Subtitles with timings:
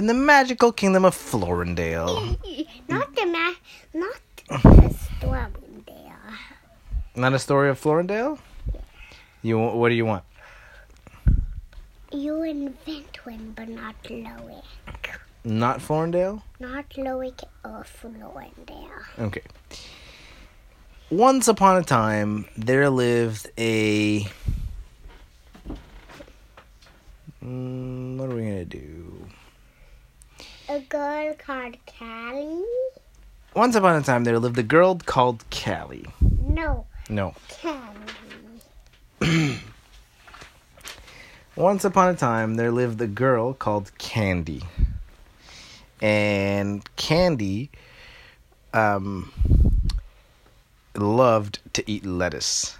[0.00, 2.38] in the magical kingdom of Florendale.
[2.88, 3.52] not the ma-
[3.92, 4.22] not
[5.20, 5.50] the
[5.86, 6.38] there.
[7.14, 8.38] Not a story of Florendale?
[9.42, 10.24] You wa- what do you want?
[12.10, 14.64] You invent one, but not Loic.
[15.44, 16.40] Not Florendale?
[16.58, 19.04] Not Loic or Florendale.
[19.18, 19.42] Okay.
[21.10, 24.26] Once upon a time, there lived a.
[27.44, 28.99] Mm, what are we gonna do?
[31.00, 32.62] Girl called Callie?
[33.54, 36.04] Once upon a time, there lived a girl called Callie.
[36.46, 37.34] No, No.
[39.22, 39.56] Callie.
[41.56, 44.60] Once upon a time, there lived a girl called Candy.
[46.02, 47.70] And Candy
[48.74, 49.32] um,
[50.94, 52.76] loved to eat lettuce.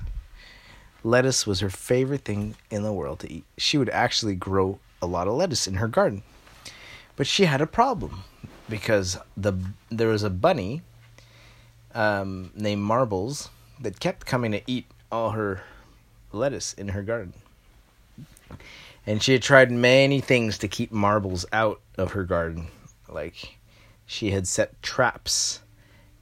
[1.03, 3.45] Lettuce was her favorite thing in the world to eat.
[3.57, 6.23] She would actually grow a lot of lettuce in her garden.
[7.21, 8.25] But she had a problem
[8.67, 9.53] because the
[9.91, 10.81] there was a bunny
[11.95, 15.63] um, named Marbles that kept coming to eat all her
[16.33, 17.35] lettuce in her garden.
[19.07, 22.69] And she had tried many things to keep marbles out of her garden.
[23.07, 23.59] Like
[24.07, 25.61] she had set traps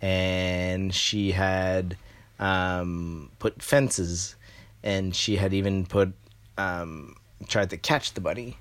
[0.02, 1.96] and she had
[2.40, 4.34] um, put fences
[4.82, 6.12] and she had even put
[6.56, 7.14] um,
[7.46, 8.56] tried to catch the bunny.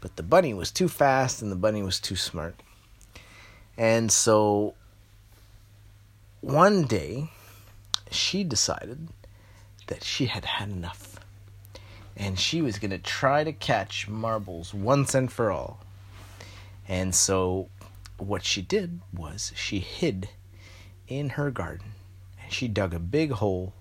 [0.00, 2.54] But the bunny was too fast and the bunny was too smart.
[3.76, 4.74] And so
[6.40, 7.30] one day
[8.10, 9.08] she decided
[9.88, 11.18] that she had had enough
[12.18, 15.80] and she was going to try to catch marbles once and for all.
[16.88, 17.68] And so,
[18.16, 20.28] what she did was she hid
[21.06, 21.92] in her garden
[22.42, 23.72] and she dug a big hole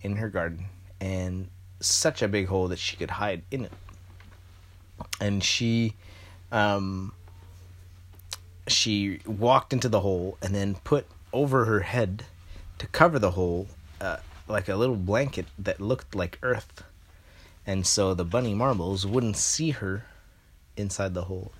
[0.00, 0.66] in her garden
[1.00, 1.48] and
[1.80, 3.72] such a big hole that she could hide in it.
[5.24, 5.94] And she,
[6.52, 7.12] um,
[8.68, 12.24] she walked into the hole and then put over her head
[12.78, 13.68] to cover the hole
[14.00, 14.18] uh,
[14.48, 16.84] like a little blanket that looked like earth
[17.66, 20.04] and so the bunny marbles wouldn't see her
[20.76, 21.52] inside the hole.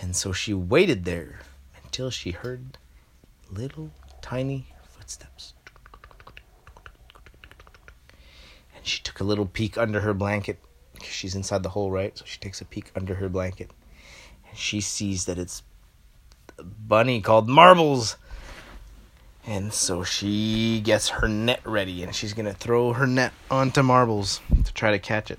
[0.00, 1.40] And so she waited there
[1.82, 2.78] until she heard
[3.50, 3.90] little
[4.20, 5.54] tiny footsteps.
[8.76, 10.58] And she took a little peek under her blanket.
[11.22, 12.18] She's inside the hole, right?
[12.18, 13.70] So she takes a peek under her blanket.
[14.48, 15.62] And she sees that it's
[16.58, 18.16] a bunny called Marbles.
[19.46, 23.84] And so she gets her net ready and she's going to throw her net onto
[23.84, 25.38] Marbles to try to catch it.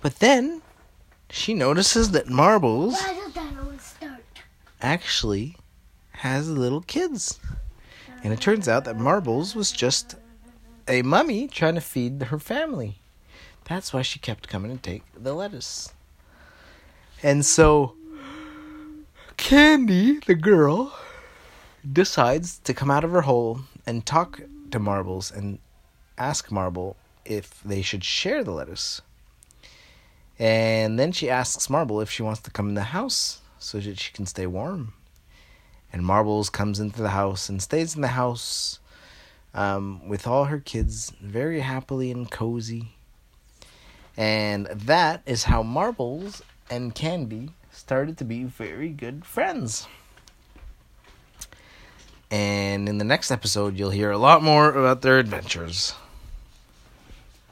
[0.00, 0.62] But then
[1.28, 4.22] she notices that Marbles Why did that always start?
[4.80, 5.56] actually
[6.12, 7.40] has little kids.
[8.22, 10.14] And it turns out that Marbles was just
[10.86, 13.00] a mummy trying to feed her family.
[13.64, 15.92] That's why she kept coming to take the lettuce.
[17.22, 17.94] And so
[19.36, 20.94] Candy, the girl,
[21.90, 25.58] decides to come out of her hole and talk to Marbles and
[26.16, 29.02] ask Marble if they should share the lettuce.
[30.38, 33.98] And then she asks Marble if she wants to come in the house so that
[33.98, 34.92] she can stay warm.
[35.92, 38.80] And Marbles comes into the house and stays in the house
[39.54, 42.96] um, with all her kids very happily and cozy.
[44.16, 49.88] And that is how Marbles and Candy started to be very good friends.
[52.30, 55.94] And in the next episode, you'll hear a lot more about their adventures.